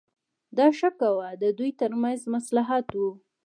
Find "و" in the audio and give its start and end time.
2.99-3.01